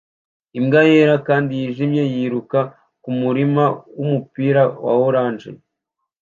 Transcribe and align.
Imbwa 0.57 0.81
yera 0.91 1.15
kandi 1.27 1.51
yijimye 1.59 2.03
yiruka 2.13 2.59
kumurima 3.03 3.63
wumupira 3.97 4.61
wa 4.85 4.93
orange 5.07 5.49